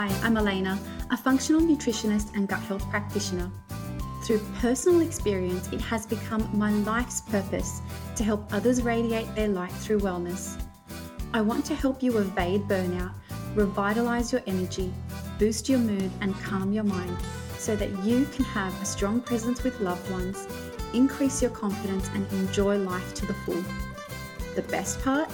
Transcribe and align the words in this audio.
Hi, 0.00 0.08
I'm 0.26 0.38
Aleyna, 0.38 0.78
a 1.10 1.16
functional 1.18 1.60
nutritionist 1.60 2.34
and 2.34 2.48
gut 2.48 2.60
health 2.60 2.88
practitioner. 2.88 3.50
Through 4.24 4.40
personal 4.58 5.02
experience, 5.02 5.70
it 5.72 5.80
has 5.82 6.06
become 6.06 6.48
my 6.56 6.72
life's 6.72 7.20
purpose 7.20 7.82
to 8.16 8.24
help 8.24 8.50
others 8.50 8.80
radiate 8.80 9.34
their 9.34 9.48
light 9.48 9.72
through 9.72 10.00
wellness. 10.00 10.58
I 11.34 11.42
want 11.42 11.66
to 11.66 11.74
help 11.74 12.02
you 12.02 12.16
evade 12.16 12.62
burnout, 12.62 13.12
revitalize 13.54 14.32
your 14.32 14.40
energy, 14.46 14.90
boost 15.38 15.68
your 15.68 15.80
mood, 15.80 16.10
and 16.22 16.34
calm 16.36 16.72
your 16.72 16.84
mind 16.84 17.14
so 17.58 17.76
that 17.76 17.90
you 18.02 18.24
can 18.24 18.46
have 18.46 18.72
a 18.80 18.86
strong 18.86 19.20
presence 19.20 19.62
with 19.64 19.80
loved 19.80 20.10
ones, 20.10 20.48
increase 20.94 21.42
your 21.42 21.50
confidence, 21.50 22.08
and 22.14 22.26
enjoy 22.32 22.78
life 22.78 23.12
to 23.16 23.26
the 23.26 23.34
full. 23.34 23.62
The 24.54 24.62
best 24.62 25.02
part? 25.02 25.28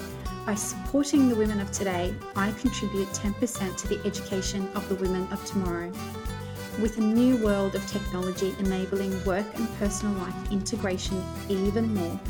By 0.46 0.54
supporting 0.54 1.28
the 1.28 1.34
women 1.34 1.58
of 1.58 1.72
today, 1.72 2.14
I 2.36 2.52
contribute 2.52 3.08
10% 3.08 3.76
to 3.78 3.88
the 3.88 4.00
education 4.06 4.68
of 4.76 4.88
the 4.88 4.94
women 4.94 5.26
of 5.32 5.44
tomorrow. 5.44 5.90
With 6.80 6.98
a 6.98 7.00
new 7.00 7.36
world 7.42 7.74
of 7.74 7.84
technology 7.88 8.54
enabling 8.60 9.24
work 9.24 9.44
and 9.56 9.68
personal 9.80 10.14
life 10.14 10.52
integration 10.52 11.20
even 11.48 11.92
more, 11.92 12.20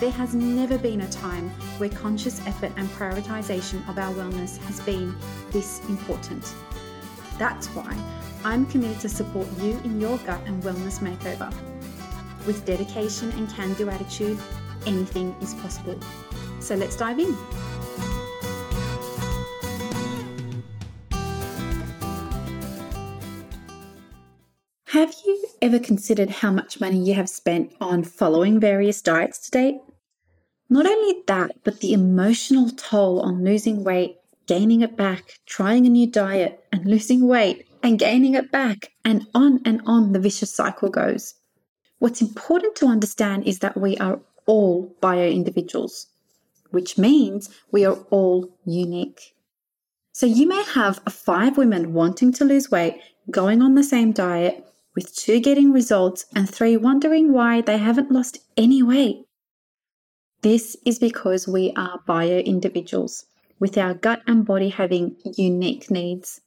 there 0.00 0.10
has 0.10 0.34
never 0.34 0.76
been 0.76 1.00
a 1.00 1.08
time 1.08 1.48
where 1.78 1.88
conscious 1.88 2.46
effort 2.46 2.72
and 2.76 2.90
prioritization 2.90 3.88
of 3.88 3.96
our 3.96 4.12
wellness 4.12 4.58
has 4.66 4.78
been 4.80 5.16
this 5.50 5.80
important. 5.88 6.52
That's 7.38 7.68
why 7.68 7.96
I'm 8.44 8.66
committed 8.66 9.00
to 9.00 9.08
support 9.08 9.48
you 9.60 9.80
in 9.82 9.98
your 9.98 10.18
gut 10.18 10.42
and 10.44 10.62
wellness 10.62 10.98
makeover. 10.98 11.50
With 12.46 12.66
dedication 12.66 13.30
and 13.30 13.48
can 13.48 13.72
do 13.74 13.88
attitude, 13.88 14.38
anything 14.84 15.34
is 15.40 15.54
possible. 15.54 15.98
So 16.62 16.76
let's 16.76 16.96
dive 16.96 17.18
in. 17.18 17.36
Have 24.86 25.12
you 25.26 25.44
ever 25.60 25.80
considered 25.80 26.30
how 26.30 26.52
much 26.52 26.80
money 26.80 27.02
you 27.02 27.14
have 27.14 27.28
spent 27.28 27.72
on 27.80 28.04
following 28.04 28.60
various 28.60 29.02
diets 29.02 29.40
to 29.40 29.50
date? 29.50 29.80
Not 30.70 30.86
only 30.86 31.22
that, 31.26 31.64
but 31.64 31.80
the 31.80 31.92
emotional 31.92 32.70
toll 32.70 33.20
on 33.20 33.44
losing 33.44 33.82
weight, 33.82 34.18
gaining 34.46 34.82
it 34.82 34.96
back, 34.96 35.40
trying 35.46 35.84
a 35.86 35.88
new 35.88 36.06
diet, 36.06 36.64
and 36.72 36.86
losing 36.86 37.26
weight 37.26 37.66
and 37.82 37.98
gaining 37.98 38.34
it 38.34 38.52
back, 38.52 38.92
and 39.04 39.26
on 39.34 39.60
and 39.64 39.82
on 39.84 40.12
the 40.12 40.20
vicious 40.20 40.54
cycle 40.54 40.88
goes. 40.88 41.34
What's 41.98 42.22
important 42.22 42.76
to 42.76 42.86
understand 42.86 43.48
is 43.48 43.58
that 43.58 43.76
we 43.76 43.96
are 43.96 44.20
all 44.46 44.94
bio 45.00 45.28
individuals, 45.28 46.06
which 46.72 46.98
means 46.98 47.48
we 47.70 47.84
are 47.84 47.98
all 48.10 48.48
unique. 48.64 49.34
So 50.12 50.26
you 50.26 50.46
may 50.46 50.62
have 50.74 51.00
five 51.08 51.56
women 51.56 51.94
wanting 51.94 52.32
to 52.34 52.44
lose 52.44 52.70
weight, 52.70 53.00
going 53.30 53.62
on 53.62 53.74
the 53.74 53.84
same 53.84 54.12
diet, 54.12 54.66
with 54.94 55.14
two 55.14 55.40
getting 55.40 55.72
results 55.72 56.26
and 56.34 56.48
three 56.48 56.76
wondering 56.76 57.32
why 57.32 57.60
they 57.62 57.78
haven't 57.78 58.12
lost 58.12 58.38
any 58.56 58.82
weight. 58.82 59.24
This 60.42 60.76
is 60.84 60.98
because 60.98 61.46
we 61.46 61.72
are 61.76 62.00
bio 62.06 62.38
individuals, 62.38 63.24
with 63.58 63.78
our 63.78 63.94
gut 63.94 64.22
and 64.26 64.44
body 64.44 64.68
having 64.68 65.16
unique 65.36 65.90
needs. 65.90 66.40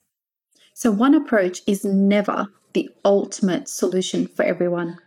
So, 0.74 0.92
one 0.92 1.16
approach 1.16 1.62
is 1.66 1.86
never 1.86 2.50
the 2.74 2.90
ultimate 3.06 3.70
solution 3.70 4.28
for 4.28 4.44
everyone. 4.44 4.98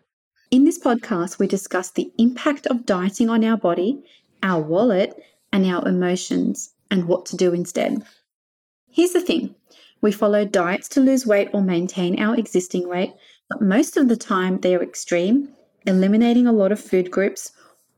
In 0.51 0.65
this 0.65 0.79
podcast, 0.79 1.39
we 1.39 1.47
discuss 1.47 1.91
the 1.91 2.11
impact 2.17 2.67
of 2.67 2.87
dieting 2.87 3.29
on 3.29 3.45
our 3.45 3.59
body, 3.59 4.03
our 4.43 4.61
wallet, 4.61 5.23
and 5.53 5.65
our 5.67 5.87
emotions, 5.87 6.71
and 6.91 7.07
what 7.07 7.27
to 7.27 7.37
do 7.37 7.53
instead. 7.53 8.03
Here's 8.91 9.13
the 9.13 9.21
thing 9.21 9.55
we 10.01 10.13
follow 10.13 10.45
diets 10.45 10.89
to 10.91 11.01
lose 11.01 11.27
weight 11.27 11.49
or 11.53 11.63
maintain 11.63 12.21
our 12.21 12.37
existing 12.37 12.89
weight, 12.89 13.13
but 13.49 13.61
most 13.61 13.97
of 13.97 14.09
the 14.09 14.17
time 14.17 14.59
they 14.59 14.75
are 14.75 14.83
extreme, 14.83 15.49
eliminating 15.87 16.47
a 16.47 16.53
lot 16.53 16.73
of 16.73 16.81
food 16.81 17.11
groups, 17.11 17.53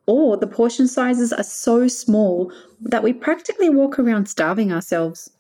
or 0.07 0.37
the 0.37 0.47
portion 0.47 0.89
sizes 0.89 1.33
are 1.33 1.43
so 1.43 1.89
small 1.89 2.53
that 2.81 3.03
we 3.03 3.13
practically 3.13 3.69
walk 3.69 3.99
around 3.99 4.27
starving 4.27 4.73
ourselves. 4.73 5.31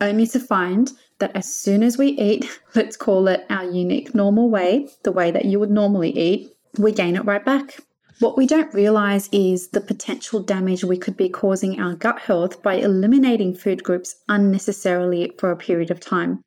Only 0.00 0.26
to 0.28 0.40
find 0.40 0.92
that 1.18 1.34
as 1.34 1.52
soon 1.52 1.82
as 1.82 1.96
we 1.96 2.08
eat, 2.08 2.60
let's 2.74 2.96
call 2.96 3.28
it 3.28 3.46
our 3.50 3.64
unique 3.64 4.14
normal 4.14 4.50
way, 4.50 4.88
the 5.04 5.12
way 5.12 5.30
that 5.30 5.44
you 5.44 5.58
would 5.60 5.70
normally 5.70 6.10
eat, 6.10 6.56
we 6.78 6.92
gain 6.92 7.16
it 7.16 7.24
right 7.24 7.44
back. 7.44 7.80
What 8.18 8.38
we 8.38 8.46
don't 8.46 8.72
realize 8.72 9.28
is 9.30 9.68
the 9.68 9.80
potential 9.82 10.40
damage 10.40 10.82
we 10.82 10.96
could 10.96 11.18
be 11.18 11.28
causing 11.28 11.78
our 11.78 11.94
gut 11.94 12.18
health 12.18 12.62
by 12.62 12.76
eliminating 12.76 13.54
food 13.54 13.84
groups 13.84 14.16
unnecessarily 14.26 15.34
for 15.36 15.50
a 15.50 15.56
period 15.56 15.90
of 15.90 16.00
time, 16.00 16.40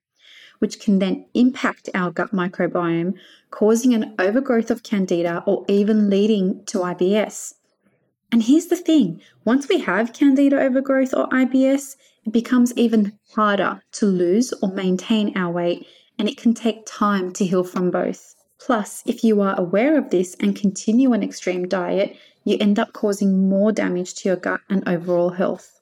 which 0.57 0.80
can 0.80 0.97
then 0.97 1.28
impact 1.35 1.88
our 1.94 2.09
gut 2.09 2.31
microbiome, 2.31 3.13
causing 3.52 3.94
an 3.94 4.16
overgrowth 4.18 4.72
of 4.72 4.81
candida 4.81 5.44
or 5.46 5.63
even 5.68 6.09
leading 6.09 6.66
to 6.66 6.80
IBS. 6.80 7.53
And 8.31 8.41
here's 8.41 8.66
the 8.66 8.75
thing 8.75 9.22
once 9.46 9.69
we 9.69 9.78
have 9.81 10.12
candida 10.12 10.59
overgrowth 10.59 11.13
or 11.13 11.30
IBS, 11.30 11.97
it 12.25 12.34
becomes 12.34 12.75
even 12.78 13.13
harder 13.36 13.84
to 13.91 14.07
lose 14.07 14.53
or 14.63 14.72
maintain 14.74 15.38
our 15.38 15.51
weight, 15.51 15.86
and 16.18 16.28
it 16.28 16.38
can 16.38 16.56
take 16.56 16.88
time 16.88 17.31
to 17.34 17.46
heal 17.46 17.63
from 17.63 17.91
both. 17.91 18.34
Plus, 18.59 19.03
if 19.06 19.24
you 19.24 19.42
are 19.42 19.59
aware 19.59 19.97
of 19.97 20.09
this 20.09 20.36
and 20.40 20.56
continue 20.56 21.14
an 21.14 21.24
extreme 21.24 21.68
diet, 21.68 22.16
you 22.44 22.58
end 22.59 22.78
up 22.78 22.94
causing 22.94 23.47
more 23.47 23.72
damage 23.72 24.14
to 24.16 24.30
your 24.30 24.36
gut 24.36 24.62
and 24.70 24.88
overall 24.88 25.30
health. 25.30 25.81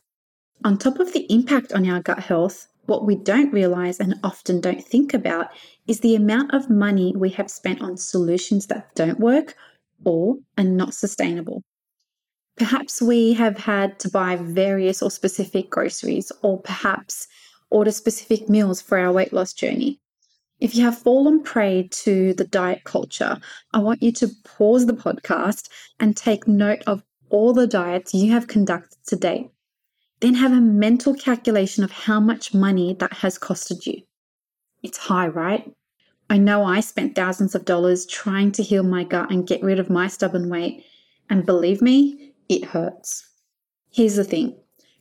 On 0.63 0.77
top 0.77 0.99
of 0.99 1.13
the 1.13 1.31
impact 1.31 1.73
on 1.73 1.87
our 1.89 2.01
gut 2.01 2.19
health, 2.19 2.67
what 2.85 3.05
we 3.05 3.15
don't 3.15 3.51
realize 3.51 3.99
and 3.99 4.15
often 4.23 4.61
don't 4.61 4.83
think 4.83 5.13
about 5.13 5.47
is 5.87 5.99
the 5.99 6.15
amount 6.15 6.53
of 6.53 6.69
money 6.69 7.13
we 7.15 7.29
have 7.31 7.51
spent 7.51 7.81
on 7.81 7.97
solutions 7.97 8.67
that 8.67 8.93
don't 8.95 9.19
work 9.19 9.55
or 10.05 10.37
are 10.57 10.63
not 10.63 10.93
sustainable. 10.93 11.63
Perhaps 12.57 13.01
we 13.01 13.33
have 13.33 13.57
had 13.57 13.99
to 13.99 14.09
buy 14.09 14.35
various 14.35 15.01
or 15.01 15.11
specific 15.11 15.69
groceries, 15.69 16.31
or 16.41 16.59
perhaps 16.59 17.27
order 17.69 17.91
specific 17.91 18.49
meals 18.49 18.81
for 18.81 18.97
our 18.97 19.11
weight 19.11 19.31
loss 19.33 19.53
journey. 19.53 19.99
If 20.59 20.75
you 20.75 20.83
have 20.85 20.97
fallen 20.97 21.43
prey 21.43 21.87
to 21.91 22.33
the 22.33 22.45
diet 22.45 22.83
culture, 22.83 23.37
I 23.73 23.79
want 23.79 24.01
you 24.01 24.11
to 24.13 24.29
pause 24.43 24.87
the 24.87 24.93
podcast 24.93 25.69
and 25.99 26.17
take 26.17 26.47
note 26.47 26.81
of 26.87 27.03
all 27.29 27.53
the 27.53 27.67
diets 27.67 28.13
you 28.13 28.31
have 28.31 28.47
conducted 28.47 28.97
to 29.07 29.15
date. 29.15 29.51
Then 30.19 30.33
have 30.33 30.51
a 30.51 30.61
mental 30.61 31.13
calculation 31.13 31.83
of 31.83 31.91
how 31.91 32.19
much 32.19 32.55
money 32.55 32.95
that 32.99 33.13
has 33.13 33.37
costed 33.37 33.85
you. 33.85 34.01
It's 34.81 34.97
high, 34.97 35.27
right? 35.27 35.71
I 36.29 36.39
know 36.39 36.63
I 36.63 36.79
spent 36.79 37.15
thousands 37.15 37.53
of 37.53 37.65
dollars 37.65 38.07
trying 38.07 38.51
to 38.53 38.63
heal 38.63 38.83
my 38.83 39.03
gut 39.03 39.31
and 39.31 39.47
get 39.47 39.61
rid 39.61 39.79
of 39.79 39.91
my 39.91 40.07
stubborn 40.07 40.49
weight. 40.49 40.83
And 41.29 41.45
believe 41.45 41.83
me, 41.83 42.33
it 42.49 42.65
hurts. 42.65 43.29
Here's 43.91 44.15
the 44.15 44.23
thing 44.23 44.55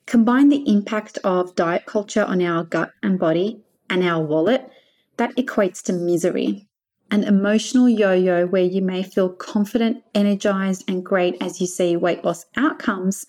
combine 0.04 0.50
the 0.50 0.68
impact 0.70 1.18
of 1.24 1.54
diet 1.56 1.86
culture 1.86 2.24
on 2.24 2.42
our 2.42 2.62
gut 2.64 2.92
and 3.02 3.18
body 3.18 3.60
and 3.88 4.04
our 4.04 4.24
wallet 4.24 4.70
that 5.16 5.34
equates 5.36 5.82
to 5.84 5.92
misery. 5.92 6.68
An 7.10 7.22
emotional 7.24 7.88
yo 7.88 8.12
yo 8.12 8.46
where 8.46 8.64
you 8.64 8.82
may 8.82 9.02
feel 9.02 9.28
confident, 9.28 10.02
energized, 10.14 10.84
and 10.88 11.04
great 11.04 11.36
as 11.40 11.60
you 11.60 11.66
see 11.66 11.96
weight 11.96 12.24
loss 12.24 12.44
outcomes, 12.56 13.26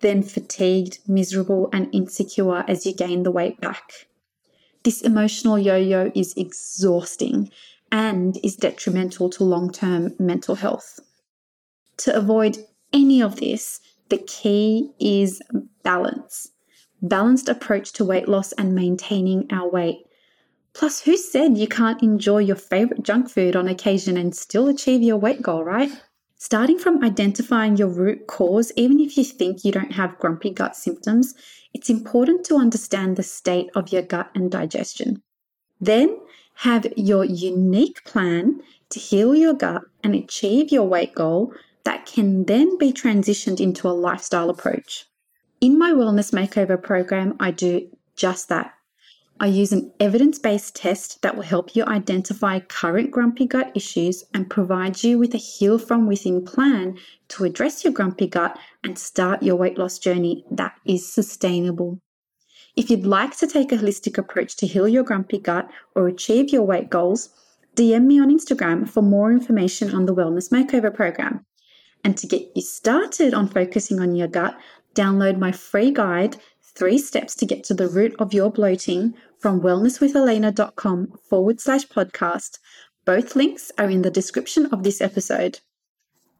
then 0.00 0.22
fatigued, 0.22 1.00
miserable, 1.08 1.68
and 1.72 1.92
insecure 1.92 2.64
as 2.68 2.86
you 2.86 2.94
gain 2.94 3.24
the 3.24 3.32
weight 3.32 3.60
back. 3.60 3.92
This 4.84 5.02
emotional 5.02 5.58
yo 5.58 5.76
yo 5.76 6.12
is 6.14 6.34
exhausting 6.36 7.50
and 7.90 8.38
is 8.44 8.56
detrimental 8.56 9.28
to 9.30 9.44
long 9.44 9.72
term 9.72 10.14
mental 10.18 10.54
health. 10.54 11.00
To 11.98 12.16
avoid 12.16 12.58
any 12.92 13.20
of 13.20 13.36
this, 13.36 13.80
the 14.08 14.18
key 14.18 14.92
is 15.00 15.42
balance. 15.82 16.52
Balanced 17.02 17.48
approach 17.48 17.92
to 17.94 18.04
weight 18.04 18.28
loss 18.28 18.52
and 18.52 18.74
maintaining 18.74 19.46
our 19.52 19.68
weight. 19.68 19.98
Plus, 20.78 21.00
who 21.00 21.16
said 21.16 21.58
you 21.58 21.66
can't 21.66 22.04
enjoy 22.04 22.38
your 22.38 22.54
favorite 22.54 23.02
junk 23.02 23.28
food 23.28 23.56
on 23.56 23.66
occasion 23.66 24.16
and 24.16 24.32
still 24.32 24.68
achieve 24.68 25.02
your 25.02 25.16
weight 25.16 25.42
goal, 25.42 25.64
right? 25.64 25.90
Starting 26.36 26.78
from 26.78 27.02
identifying 27.02 27.76
your 27.76 27.88
root 27.88 28.28
cause, 28.28 28.70
even 28.76 29.00
if 29.00 29.16
you 29.16 29.24
think 29.24 29.64
you 29.64 29.72
don't 29.72 29.90
have 29.90 30.16
grumpy 30.20 30.50
gut 30.50 30.76
symptoms, 30.76 31.34
it's 31.74 31.90
important 31.90 32.46
to 32.46 32.54
understand 32.54 33.16
the 33.16 33.24
state 33.24 33.68
of 33.74 33.90
your 33.90 34.02
gut 34.02 34.30
and 34.36 34.52
digestion. 34.52 35.20
Then 35.80 36.16
have 36.54 36.86
your 36.96 37.24
unique 37.24 38.04
plan 38.04 38.62
to 38.90 39.00
heal 39.00 39.34
your 39.34 39.54
gut 39.54 39.82
and 40.04 40.14
achieve 40.14 40.70
your 40.70 40.84
weight 40.84 41.12
goal 41.12 41.52
that 41.82 42.06
can 42.06 42.44
then 42.44 42.78
be 42.78 42.92
transitioned 42.92 43.58
into 43.58 43.88
a 43.88 43.98
lifestyle 44.06 44.48
approach. 44.48 45.06
In 45.60 45.76
my 45.76 45.90
Wellness 45.90 46.30
Makeover 46.32 46.80
program, 46.80 47.34
I 47.40 47.50
do 47.50 47.88
just 48.14 48.48
that. 48.50 48.77
I 49.40 49.46
use 49.46 49.72
an 49.72 49.92
evidence 50.00 50.38
based 50.40 50.74
test 50.74 51.22
that 51.22 51.36
will 51.36 51.44
help 51.44 51.76
you 51.76 51.84
identify 51.84 52.58
current 52.58 53.12
grumpy 53.12 53.46
gut 53.46 53.70
issues 53.72 54.24
and 54.34 54.50
provide 54.50 55.04
you 55.04 55.16
with 55.16 55.32
a 55.32 55.38
heal 55.38 55.78
from 55.78 56.08
within 56.08 56.44
plan 56.44 56.98
to 57.28 57.44
address 57.44 57.84
your 57.84 57.92
grumpy 57.92 58.26
gut 58.26 58.58
and 58.82 58.98
start 58.98 59.44
your 59.44 59.54
weight 59.54 59.78
loss 59.78 60.00
journey 60.00 60.44
that 60.50 60.74
is 60.84 61.06
sustainable. 61.06 62.00
If 62.74 62.90
you'd 62.90 63.06
like 63.06 63.36
to 63.38 63.46
take 63.46 63.70
a 63.70 63.76
holistic 63.76 64.18
approach 64.18 64.56
to 64.56 64.66
heal 64.66 64.88
your 64.88 65.04
grumpy 65.04 65.38
gut 65.38 65.70
or 65.94 66.08
achieve 66.08 66.50
your 66.50 66.64
weight 66.64 66.90
goals, 66.90 67.28
DM 67.76 68.06
me 68.06 68.20
on 68.20 68.36
Instagram 68.36 68.88
for 68.88 69.02
more 69.02 69.30
information 69.30 69.94
on 69.94 70.06
the 70.06 70.14
Wellness 70.14 70.50
Makeover 70.50 70.92
Program. 70.92 71.46
And 72.02 72.16
to 72.18 72.26
get 72.26 72.42
you 72.56 72.62
started 72.62 73.34
on 73.34 73.46
focusing 73.46 74.00
on 74.00 74.16
your 74.16 74.28
gut, 74.28 74.58
download 74.96 75.38
my 75.38 75.52
free 75.52 75.92
guide, 75.92 76.36
Three 76.78 76.98
Steps 76.98 77.34
to 77.34 77.44
Get 77.44 77.64
to 77.64 77.74
the 77.74 77.88
Root 77.88 78.14
of 78.20 78.32
Your 78.32 78.52
Bloating, 78.52 79.14
from 79.40 79.60
wellnesswithaleyna.com 79.60 81.18
forward 81.28 81.60
slash 81.60 81.84
podcast. 81.88 82.58
Both 83.04 83.34
links 83.34 83.72
are 83.78 83.90
in 83.90 84.02
the 84.02 84.12
description 84.12 84.66
of 84.66 84.84
this 84.84 85.00
episode. 85.00 85.58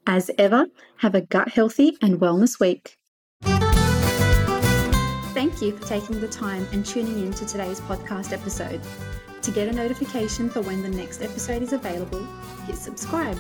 As 0.07 0.31
ever, 0.39 0.67
have 0.99 1.17
a 1.17 1.23
gut 1.23 1.49
healthy 1.49 1.99
and 2.01 2.21
wellness 2.21 2.61
week. 2.61 2.97
Thank 5.35 5.61
you 5.61 5.77
for 5.77 5.85
taking 5.89 6.21
the 6.21 6.29
time 6.29 6.69
and 6.73 6.87
tuning 6.87 7.19
in 7.19 7.33
to 7.33 7.45
today's 7.45 7.81
podcast 7.81 8.33
episode. 8.33 8.81
To 9.43 9.51
get 9.51 9.67
a 9.67 9.73
notification 9.73 10.49
for 10.51 10.61
when 10.61 10.83
the 10.83 10.89
next 10.89 11.21
episode 11.21 11.63
is 11.63 11.73
available, 11.73 12.25
hit 12.65 12.77
subscribe. 12.77 13.39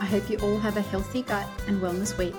I 0.00 0.06
hope 0.06 0.30
you 0.30 0.38
all 0.38 0.58
have 0.58 0.78
a 0.78 0.82
healthy 0.82 1.20
gut 1.20 1.46
and 1.68 1.82
wellness 1.82 2.16
week. 2.16 2.34